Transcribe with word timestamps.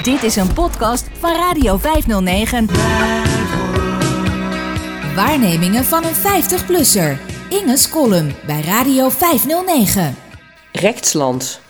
Dit 0.00 0.22
is 0.22 0.36
een 0.36 0.52
podcast 0.52 1.06
van 1.18 1.36
Radio 1.36 1.76
509. 1.76 2.66
Waarnemingen 5.14 5.84
van 5.84 6.04
een 6.04 6.14
50-plusser. 6.14 7.18
Inge's 7.48 7.88
column 7.88 8.34
bij 8.46 8.60
Radio 8.60 9.08
509. 9.08 10.16
Rechtsland. 10.72 11.60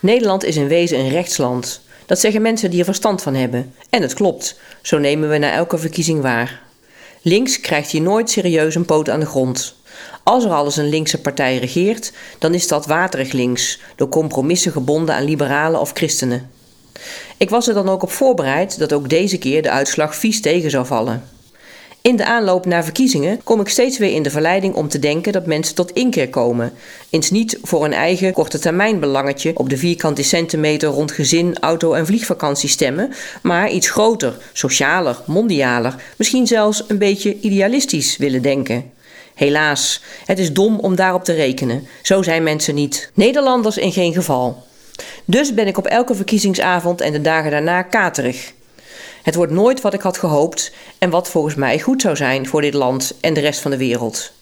Nederland 0.00 0.44
is 0.44 0.56
in 0.56 0.68
wezen 0.68 0.98
een 0.98 1.08
rechtsland. 1.08 1.80
Dat 2.06 2.18
zeggen 2.18 2.42
mensen 2.42 2.70
die 2.70 2.78
er 2.78 2.84
verstand 2.84 3.22
van 3.22 3.34
hebben. 3.34 3.74
En 3.90 4.02
het 4.02 4.14
klopt, 4.14 4.60
zo 4.82 4.98
nemen 4.98 5.28
we 5.28 5.38
na 5.38 5.52
elke 5.52 5.78
verkiezing 5.78 6.22
waar. 6.22 6.60
Links 7.22 7.60
krijgt 7.60 7.90
hier 7.90 8.02
nooit 8.02 8.30
serieus 8.30 8.74
een 8.74 8.84
poot 8.84 9.10
aan 9.10 9.20
de 9.20 9.26
grond. 9.26 9.76
Als 10.22 10.44
er 10.44 10.50
al 10.50 10.64
eens 10.64 10.76
een 10.76 10.88
linkse 10.88 11.20
partij 11.20 11.58
regeert, 11.58 12.12
dan 12.38 12.54
is 12.54 12.68
dat 12.68 12.86
waterig 12.86 13.32
links, 13.32 13.80
door 13.96 14.08
compromissen 14.08 14.72
gebonden 14.72 15.14
aan 15.14 15.24
liberalen 15.24 15.80
of 15.80 15.90
christenen. 15.94 16.50
Ik 17.38 17.50
was 17.50 17.68
er 17.68 17.74
dan 17.74 17.88
ook 17.88 18.02
op 18.02 18.10
voorbereid 18.10 18.78
dat 18.78 18.92
ook 18.92 19.08
deze 19.08 19.38
keer 19.38 19.62
de 19.62 19.70
uitslag 19.70 20.16
vies 20.16 20.40
tegen 20.40 20.70
zou 20.70 20.86
vallen. 20.86 21.22
In 22.02 22.16
de 22.16 22.24
aanloop 22.24 22.66
naar 22.66 22.84
verkiezingen 22.84 23.42
kom 23.44 23.60
ik 23.60 23.68
steeds 23.68 23.98
weer 23.98 24.12
in 24.12 24.22
de 24.22 24.30
verleiding 24.30 24.74
om 24.74 24.88
te 24.88 24.98
denken 24.98 25.32
dat 25.32 25.46
mensen 25.46 25.74
tot 25.74 25.90
inkeer 25.90 26.28
komen. 26.28 26.72
Eens 27.10 27.30
niet 27.30 27.58
voor 27.62 27.84
een 27.84 27.92
eigen 27.92 28.32
korte 28.32 28.58
termijn 28.58 29.00
belangetje 29.00 29.58
op 29.58 29.68
de 29.68 29.76
vierkante 29.76 30.22
centimeter 30.22 30.88
rond 30.88 31.12
gezin, 31.12 31.58
auto 31.60 31.92
en 31.92 32.06
vliegvakantie 32.06 32.68
stemmen, 32.68 33.12
maar 33.42 33.70
iets 33.70 33.90
groter, 33.90 34.36
socialer, 34.52 35.22
mondialer, 35.26 35.94
misschien 36.16 36.46
zelfs 36.46 36.84
een 36.88 36.98
beetje 36.98 37.40
idealistisch 37.40 38.16
willen 38.16 38.42
denken. 38.42 38.90
Helaas, 39.34 40.02
het 40.24 40.38
is 40.38 40.52
dom 40.52 40.78
om 40.78 40.94
daarop 40.94 41.24
te 41.24 41.32
rekenen. 41.32 41.86
Zo 42.02 42.22
zijn 42.22 42.42
mensen 42.42 42.74
niet. 42.74 43.10
Nederlanders 43.14 43.76
in 43.76 43.92
geen 43.92 44.12
geval. 44.12 44.66
Dus 45.24 45.54
ben 45.54 45.66
ik 45.66 45.78
op 45.78 45.86
elke 45.86 46.14
verkiezingsavond 46.14 47.00
en 47.00 47.12
de 47.12 47.20
dagen 47.20 47.50
daarna 47.50 47.82
katerig. 47.82 48.52
Het 49.22 49.34
wordt 49.34 49.52
nooit 49.52 49.80
wat 49.80 49.94
ik 49.94 50.00
had 50.00 50.18
gehoopt 50.18 50.72
en 50.98 51.10
wat 51.10 51.28
volgens 51.28 51.54
mij 51.54 51.80
goed 51.80 52.00
zou 52.00 52.16
zijn 52.16 52.46
voor 52.46 52.60
dit 52.60 52.74
land 52.74 53.14
en 53.20 53.34
de 53.34 53.40
rest 53.40 53.60
van 53.60 53.70
de 53.70 53.76
wereld. 53.76 54.32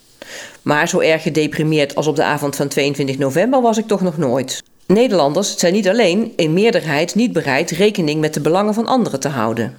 Maar 0.62 0.88
zo 0.88 1.00
erg 1.00 1.22
gedeprimeerd 1.22 1.94
als 1.94 2.06
op 2.06 2.16
de 2.16 2.24
avond 2.24 2.56
van 2.56 2.68
22 2.68 3.18
november 3.18 3.60
was 3.60 3.78
ik 3.78 3.86
toch 3.86 4.00
nog 4.00 4.16
nooit. 4.16 4.62
Nederlanders 4.86 5.58
zijn 5.58 5.72
niet 5.72 5.88
alleen 5.88 6.32
in 6.36 6.52
meerderheid 6.52 7.14
niet 7.14 7.32
bereid 7.32 7.70
rekening 7.70 8.20
met 8.20 8.34
de 8.34 8.40
belangen 8.40 8.74
van 8.74 8.86
anderen 8.86 9.20
te 9.20 9.28
houden. 9.28 9.76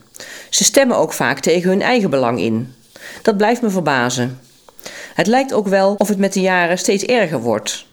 Ze 0.50 0.64
stemmen 0.64 0.98
ook 0.98 1.14
vaak 1.14 1.40
tegen 1.40 1.70
hun 1.70 1.82
eigen 1.82 2.10
belang 2.10 2.40
in. 2.40 2.74
Dat 3.22 3.38
blijft 3.38 3.62
me 3.62 3.70
verbazen. 3.70 4.40
Het 5.14 5.28
lijkt 5.28 5.54
ook 5.54 5.68
wel 5.68 5.96
of 5.98 6.08
het 6.08 6.18
met 6.18 6.34
de 6.34 6.42
jaren 6.42 6.78
steeds 6.78 7.04
erger 7.04 7.42
wordt. 7.42 7.86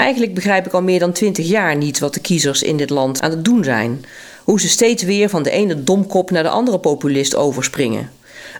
Eigenlijk 0.00 0.34
begrijp 0.34 0.66
ik 0.66 0.72
al 0.72 0.82
meer 0.82 0.98
dan 0.98 1.12
twintig 1.12 1.46
jaar 1.46 1.76
niet 1.76 1.98
wat 1.98 2.14
de 2.14 2.20
kiezers 2.20 2.62
in 2.62 2.76
dit 2.76 2.90
land 2.90 3.20
aan 3.20 3.30
het 3.30 3.44
doen 3.44 3.64
zijn. 3.64 4.04
Hoe 4.44 4.60
ze 4.60 4.68
steeds 4.68 5.02
weer 5.02 5.28
van 5.28 5.42
de 5.42 5.50
ene 5.50 5.84
domkop 5.84 6.30
naar 6.30 6.42
de 6.42 6.48
andere 6.48 6.78
populist 6.78 7.36
overspringen. 7.36 8.10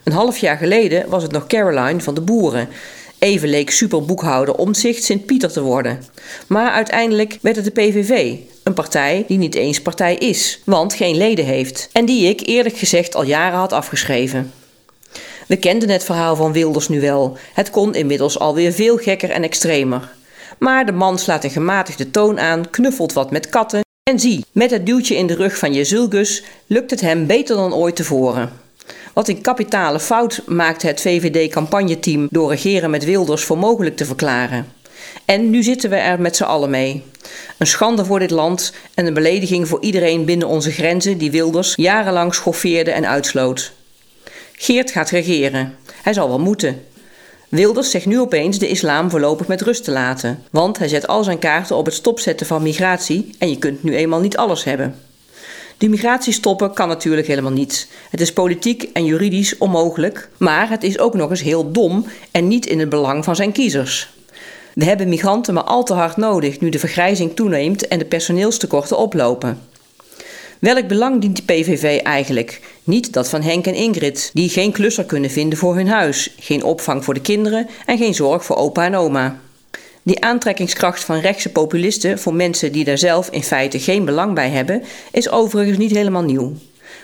Een 0.04 0.12
half 0.12 0.38
jaar 0.38 0.56
geleden 0.56 1.08
was 1.08 1.22
het 1.22 1.32
nog 1.32 1.46
Caroline 1.46 2.00
van 2.00 2.14
de 2.14 2.20
Boeren. 2.20 2.68
Even 3.18 3.48
leek 3.48 3.70
superboekhouder 3.70 4.54
Omtzigt 4.54 5.04
Sint-Pieter 5.04 5.52
te 5.52 5.60
worden. 5.60 6.02
Maar 6.46 6.70
uiteindelijk 6.70 7.38
werd 7.42 7.56
het 7.56 7.64
de 7.64 7.70
PVV, 7.70 8.34
een 8.62 8.74
partij 8.74 9.24
die 9.28 9.38
niet 9.38 9.54
eens 9.54 9.82
partij 9.82 10.14
is, 10.14 10.60
want 10.64 10.94
geen 10.94 11.16
leden 11.16 11.44
heeft. 11.44 11.88
En 11.92 12.04
die 12.04 12.28
ik 12.28 12.46
eerlijk 12.46 12.76
gezegd 12.76 13.14
al 13.14 13.24
jaren 13.24 13.58
had 13.58 13.72
afgeschreven. 13.72 14.52
We 15.46 15.56
kenden 15.56 15.88
het 15.88 16.04
verhaal 16.04 16.36
van 16.36 16.52
Wilders 16.52 16.88
nu 16.88 17.00
wel. 17.00 17.36
Het 17.52 17.70
kon 17.70 17.94
inmiddels 17.94 18.38
alweer 18.38 18.72
veel 18.72 18.96
gekker 18.96 19.30
en 19.30 19.42
extremer. 19.42 20.18
Maar 20.60 20.86
de 20.86 20.92
man 20.92 21.18
slaat 21.18 21.44
een 21.44 21.50
gematigde 21.50 22.10
toon 22.10 22.40
aan, 22.40 22.70
knuffelt 22.70 23.12
wat 23.12 23.30
met 23.30 23.48
katten 23.48 23.80
en 24.10 24.20
zie, 24.20 24.44
met 24.52 24.70
het 24.70 24.86
duwtje 24.86 25.16
in 25.16 25.26
de 25.26 25.34
rug 25.34 25.58
van 25.58 25.72
Jezulgus 25.72 26.44
lukt 26.66 26.90
het 26.90 27.00
hem 27.00 27.26
beter 27.26 27.56
dan 27.56 27.74
ooit 27.74 27.96
tevoren. 27.96 28.52
Wat 29.12 29.28
een 29.28 29.40
kapitale 29.40 30.00
fout 30.00 30.42
maakt 30.46 30.82
het 30.82 31.00
VVD-campagneteam 31.00 32.28
door 32.30 32.50
regeren 32.50 32.90
met 32.90 33.04
Wilders 33.04 33.44
voor 33.44 33.58
mogelijk 33.58 33.96
te 33.96 34.04
verklaren. 34.04 34.66
En 35.24 35.50
nu 35.50 35.62
zitten 35.62 35.90
we 35.90 35.96
er 35.96 36.20
met 36.20 36.36
z'n 36.36 36.42
allen 36.42 36.70
mee. 36.70 37.04
Een 37.58 37.66
schande 37.66 38.04
voor 38.04 38.18
dit 38.18 38.30
land 38.30 38.72
en 38.94 39.06
een 39.06 39.14
belediging 39.14 39.68
voor 39.68 39.82
iedereen 39.82 40.24
binnen 40.24 40.48
onze 40.48 40.70
grenzen 40.70 41.18
die 41.18 41.30
Wilders 41.30 41.74
jarenlang 41.76 42.34
schoffeerde 42.34 42.90
en 42.90 43.08
uitsloot. 43.08 43.72
Geert 44.52 44.90
gaat 44.90 45.10
regeren. 45.10 45.74
Hij 46.02 46.12
zal 46.12 46.28
wel 46.28 46.40
moeten. 46.40 46.82
Wilders 47.50 47.90
zegt 47.90 48.06
nu 48.06 48.20
opeens 48.20 48.58
de 48.58 48.68
islam 48.68 49.10
voorlopig 49.10 49.46
met 49.46 49.60
rust 49.62 49.84
te 49.84 49.90
laten, 49.90 50.42
want 50.50 50.78
hij 50.78 50.88
zet 50.88 51.06
al 51.06 51.24
zijn 51.24 51.38
kaarten 51.38 51.76
op 51.76 51.84
het 51.84 51.94
stopzetten 51.94 52.46
van 52.46 52.62
migratie 52.62 53.34
en 53.38 53.50
je 53.50 53.58
kunt 53.58 53.82
nu 53.82 53.96
eenmaal 53.96 54.20
niet 54.20 54.36
alles 54.36 54.64
hebben. 54.64 54.94
De 55.78 55.88
migratie 55.88 56.32
stoppen 56.32 56.72
kan 56.72 56.88
natuurlijk 56.88 57.26
helemaal 57.26 57.52
niet. 57.52 57.88
Het 58.10 58.20
is 58.20 58.32
politiek 58.32 58.82
en 58.82 59.04
juridisch 59.04 59.58
onmogelijk, 59.58 60.28
maar 60.36 60.68
het 60.68 60.82
is 60.82 60.98
ook 60.98 61.14
nog 61.14 61.30
eens 61.30 61.42
heel 61.42 61.72
dom 61.72 62.06
en 62.30 62.48
niet 62.48 62.66
in 62.66 62.78
het 62.78 62.88
belang 62.88 63.24
van 63.24 63.36
zijn 63.36 63.52
kiezers. 63.52 64.08
We 64.74 64.84
hebben 64.84 65.08
migranten 65.08 65.54
maar 65.54 65.62
al 65.62 65.84
te 65.84 65.94
hard 65.94 66.16
nodig 66.16 66.60
nu 66.60 66.68
de 66.68 66.78
vergrijzing 66.78 67.36
toeneemt 67.36 67.88
en 67.88 67.98
de 67.98 68.04
personeelstekorten 68.04 68.98
oplopen. 68.98 69.58
Welk 70.60 70.88
belang 70.88 71.20
dient 71.20 71.36
de 71.36 71.42
PVV 71.42 72.00
eigenlijk? 72.02 72.60
Niet 72.84 73.12
dat 73.12 73.28
van 73.28 73.42
Henk 73.42 73.66
en 73.66 73.74
Ingrid, 73.74 74.30
die 74.34 74.48
geen 74.48 74.72
klusser 74.72 75.04
kunnen 75.04 75.30
vinden 75.30 75.58
voor 75.58 75.74
hun 75.74 75.88
huis, 75.88 76.34
geen 76.38 76.62
opvang 76.62 77.04
voor 77.04 77.14
de 77.14 77.20
kinderen 77.20 77.68
en 77.86 77.98
geen 77.98 78.14
zorg 78.14 78.44
voor 78.44 78.56
opa 78.56 78.84
en 78.84 78.94
oma. 78.94 79.40
Die 80.02 80.24
aantrekkingskracht 80.24 81.04
van 81.04 81.18
rechtse 81.20 81.52
populisten 81.52 82.18
voor 82.18 82.34
mensen 82.34 82.72
die 82.72 82.84
daar 82.84 82.98
zelf 82.98 83.30
in 83.30 83.42
feite 83.42 83.78
geen 83.78 84.04
belang 84.04 84.34
bij 84.34 84.50
hebben, 84.50 84.82
is 85.12 85.30
overigens 85.30 85.78
niet 85.78 85.90
helemaal 85.90 86.22
nieuw. 86.22 86.52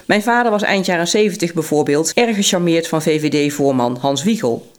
Mijn 0.06 0.22
vader 0.22 0.50
was 0.50 0.62
eind 0.62 0.86
jaren 0.86 1.08
70 1.08 1.54
bijvoorbeeld 1.54 2.12
erg 2.14 2.36
gecharmeerd 2.36 2.88
van 2.88 3.02
VVD-voorman 3.02 3.96
Hans 4.00 4.22
Wiegel. 4.22 4.70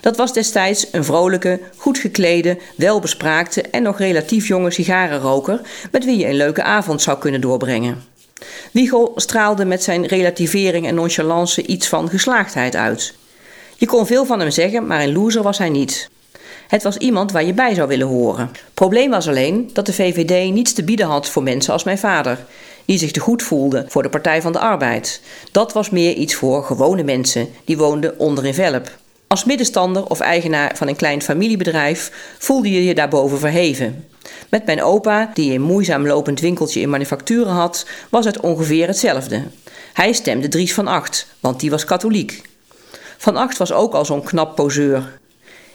Dat 0.00 0.16
was 0.16 0.32
destijds 0.32 0.86
een 0.92 1.04
vrolijke, 1.04 1.60
goed 1.76 1.98
geklede, 1.98 2.58
welbespraakte 2.76 3.62
en 3.62 3.82
nog 3.82 3.98
relatief 3.98 4.48
jonge 4.48 4.70
sigarenroker 4.70 5.60
met 5.90 6.04
wie 6.04 6.18
je 6.18 6.26
een 6.26 6.36
leuke 6.36 6.62
avond 6.62 7.02
zou 7.02 7.18
kunnen 7.18 7.40
doorbrengen. 7.40 8.11
Wiegel 8.72 9.12
straalde 9.16 9.64
met 9.64 9.82
zijn 9.82 10.06
relativering 10.06 10.86
en 10.86 10.94
nonchalance 10.94 11.66
iets 11.66 11.88
van 11.88 12.08
geslaagdheid 12.08 12.76
uit. 12.76 13.14
Je 13.76 13.86
kon 13.86 14.06
veel 14.06 14.24
van 14.24 14.40
hem 14.40 14.50
zeggen, 14.50 14.86
maar 14.86 15.02
een 15.02 15.12
loser 15.12 15.42
was 15.42 15.58
hij 15.58 15.68
niet. 15.70 16.10
Het 16.68 16.82
was 16.82 16.96
iemand 16.96 17.32
waar 17.32 17.44
je 17.44 17.54
bij 17.54 17.74
zou 17.74 17.88
willen 17.88 18.06
horen. 18.06 18.50
Probleem 18.74 19.10
was 19.10 19.28
alleen 19.28 19.70
dat 19.72 19.86
de 19.86 19.92
VVD 19.92 20.52
niets 20.52 20.72
te 20.72 20.84
bieden 20.84 21.06
had 21.06 21.28
voor 21.28 21.42
mensen 21.42 21.72
als 21.72 21.84
mijn 21.84 21.98
vader, 21.98 22.38
die 22.84 22.98
zich 22.98 23.10
te 23.10 23.20
goed 23.20 23.42
voelden 23.42 23.84
voor 23.88 24.02
de 24.02 24.08
Partij 24.08 24.42
van 24.42 24.52
de 24.52 24.58
Arbeid. 24.58 25.20
Dat 25.52 25.72
was 25.72 25.90
meer 25.90 26.14
iets 26.14 26.34
voor 26.34 26.64
gewone 26.64 27.02
mensen, 27.02 27.48
die 27.64 27.76
woonden 27.76 28.18
onder 28.18 28.46
in 28.46 28.54
Velp. 28.54 29.00
Als 29.32 29.44
middenstander 29.44 30.06
of 30.06 30.20
eigenaar 30.20 30.76
van 30.76 30.88
een 30.88 30.96
klein 30.96 31.22
familiebedrijf 31.22 32.10
voelde 32.38 32.70
je 32.70 32.84
je 32.84 32.94
daarboven 32.94 33.38
verheven. 33.38 34.04
Met 34.48 34.66
mijn 34.66 34.82
opa, 34.82 35.30
die 35.34 35.52
een 35.52 35.62
moeizaam 35.62 36.06
lopend 36.06 36.40
winkeltje 36.40 36.80
in 36.80 36.90
manufacturen 36.90 37.52
had, 37.52 37.86
was 38.08 38.24
het 38.24 38.40
ongeveer 38.40 38.86
hetzelfde. 38.86 39.42
Hij 39.92 40.12
stemde 40.12 40.48
Dries 40.48 40.74
van 40.74 40.86
Acht, 40.86 41.26
want 41.40 41.60
die 41.60 41.70
was 41.70 41.84
katholiek. 41.84 42.42
Van 43.18 43.36
Acht 43.36 43.56
was 43.56 43.72
ook 43.72 43.94
al 43.94 44.04
zo'n 44.04 44.22
knap 44.22 44.56
poseur. 44.56 45.18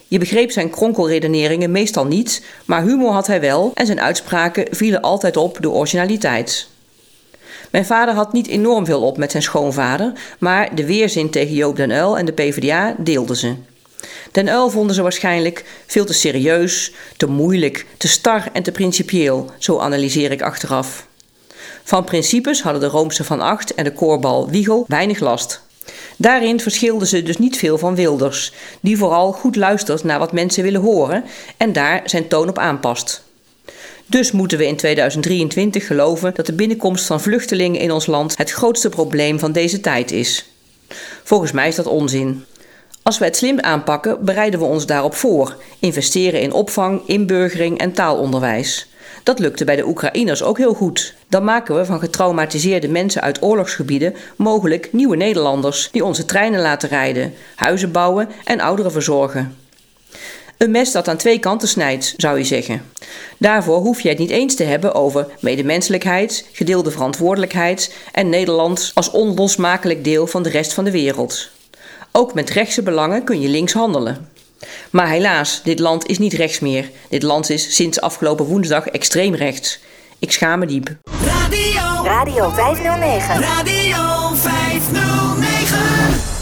Je 0.08 0.20
begreep 0.20 0.52
zijn 0.52 0.70
kronkelredeneringen 0.70 1.72
meestal 1.72 2.06
niet, 2.06 2.44
maar 2.66 2.84
humor 2.84 3.12
had 3.12 3.28
hij 3.28 3.42
wel 3.42 3.72
en 3.74 3.86
zijn 3.86 4.02
uitspraken 4.02 4.66
vielen 4.70 5.02
altijd 5.02 5.38
op 5.38 5.58
de 5.62 5.70
originaliteit. 5.70 6.68
Mijn 7.72 7.86
vader 7.86 8.14
had 8.14 8.34
niet 8.34 8.48
enorm 8.48 8.86
veel 8.86 9.02
op 9.02 9.18
met 9.18 9.32
zijn 9.32 9.44
schoonvader, 9.44 10.12
maar 10.40 10.76
de 10.76 10.86
weerzin 10.86 11.30
tegen 11.30 11.54
Joop 11.54 11.76
den 11.76 11.92
Uil 11.92 12.18
en 12.18 12.26
de 12.26 12.32
PvdA 12.32 12.96
deelden 12.98 13.36
ze. 13.36 13.56
Den 14.32 14.50
Uil 14.50 14.70
vonden 14.70 14.96
ze 14.96 15.02
waarschijnlijk 15.02 15.66
veel 15.86 16.06
te 16.06 16.14
serieus, 16.14 16.94
te 17.18 17.28
moeilijk, 17.28 17.86
te 17.98 18.08
star 18.08 18.50
en 18.54 18.64
te 18.64 18.72
principieel, 18.72 19.52
zo 19.58 19.80
analyseer 19.80 20.32
ik 20.32 20.42
achteraf. 20.42 21.08
Van 21.84 22.04
principes 22.04 22.62
hadden 22.62 22.82
de 22.82 22.88
Roomse 22.88 23.24
van 23.24 23.42
Acht 23.42 23.76
en 23.76 23.84
de 23.84 23.94
koorbal 23.94 24.50
Wiegel 24.50 24.86
weinig 24.88 25.20
last. 25.20 25.62
Daarin 26.18 26.60
verschilden 26.60 27.08
ze 27.08 27.24
dus 27.24 27.38
niet 27.38 27.58
veel 27.58 27.78
van 27.78 27.96
Wilders, 27.96 28.54
die 28.80 28.98
vooral 28.98 29.32
goed 29.32 29.56
luistert 29.56 30.04
naar 30.04 30.20
wat 30.20 30.32
mensen 30.32 30.64
willen 30.64 30.82
horen 30.82 31.24
en 31.58 31.74
daar 31.74 32.02
zijn 32.06 32.28
toon 32.28 32.50
op 32.50 32.58
aanpast. 32.58 33.27
Dus 34.10 34.32
moeten 34.32 34.58
we 34.58 34.68
in 34.68 34.76
2023 34.76 35.88
geloven 35.88 36.34
dat 36.36 36.46
de 36.46 36.54
binnenkomst 36.54 37.06
van 37.06 37.22
vluchtelingen 37.22 37.82
in 37.82 37.92
ons 37.92 38.06
land 38.06 38.38
het 38.38 38.52
grootste 38.52 38.90
probleem 38.90 39.40
van 39.40 39.52
deze 39.52 39.80
tijd 39.80 40.12
is. 40.12 40.50
Volgens 41.24 41.52
mij 41.52 41.68
is 41.68 41.76
dat 41.76 41.86
onzin. 41.86 42.46
Als 43.04 43.18
we 43.18 43.26
het 43.26 43.36
slim 43.36 43.60
aanpakken, 43.60 44.26
bereiden 44.26 44.60
we 44.60 44.66
ons 44.66 44.86
daarop 44.86 45.16
voor. 45.16 45.56
Investeren 45.80 46.42
in 46.42 46.52
opvang, 46.52 47.02
inburgering 47.06 47.78
en 47.78 47.94
taalonderwijs. 47.94 48.88
Dat 49.24 49.40
lukte 49.40 49.66
bij 49.66 49.76
de 49.76 49.88
Oekraïners 49.88 50.44
ook 50.44 50.58
heel 50.58 50.74
goed. 50.74 51.14
Dan 51.30 51.44
maken 51.44 51.76
we 51.76 51.86
van 51.86 52.00
getraumatiseerde 52.00 52.88
mensen 52.88 53.22
uit 53.22 53.44
oorlogsgebieden 53.44 54.16
mogelijk 54.36 54.94
nieuwe 54.94 55.16
Nederlanders 55.16 55.90
die 55.92 56.06
onze 56.06 56.26
treinen 56.26 56.62
laten 56.62 56.90
rijden, 56.90 57.34
huizen 57.56 57.92
bouwen 57.92 58.30
en 58.44 58.60
ouderen 58.60 58.92
verzorgen. 58.92 59.67
Een 60.58 60.72
mes 60.72 60.92
dat 60.92 61.08
aan 61.08 61.18
twee 61.18 61.40
kanten 61.40 61.68
snijdt, 61.68 62.14
zou 62.18 62.38
je 62.38 62.44
zeggen. 62.44 62.92
Daarvoor 63.38 63.78
hoef 63.78 64.02
je 64.02 64.10
het 64.10 64.18
niet 64.18 64.30
eens 64.30 64.56
te 64.56 64.64
hebben 64.64 64.94
over 64.94 65.28
medemenselijkheid, 65.40 66.46
gedeelde 66.52 66.92
verantwoordelijkheid 66.92 67.96
en 68.12 68.30
Nederland 68.30 68.92
als 68.94 69.12
onlosmakelijk 69.12 70.04
deel 70.04 70.28
van 70.28 70.44
de 70.44 70.50
rest 70.50 70.74
van 70.74 70.84
de 70.84 70.92
wereld. 70.92 71.50
Ook 72.12 72.34
met 72.34 72.50
rechtse 72.50 72.82
belangen 72.82 73.24
kun 73.24 73.42
je 73.42 73.48
links 73.48 73.74
handelen. 73.74 74.30
Maar 74.90 75.10
helaas, 75.10 75.62
dit 75.64 75.80
land 75.80 76.06
is 76.06 76.18
niet 76.18 76.34
rechts 76.34 76.60
meer. 76.60 76.90
Dit 77.10 77.24
land 77.24 77.50
is 77.50 77.76
sinds 77.76 78.02
afgelopen 78.02 78.46
woensdag 78.46 78.88
extreem 78.88 79.36
rechts. 79.36 79.80
Ik 80.20 80.32
schaam 80.32 80.60
me 80.60 80.66
diep. 80.66 80.96
Radio, 81.26 82.04
Radio 82.04 82.50
509. 82.50 83.40
Radio 83.40 84.36
509. 84.36 86.37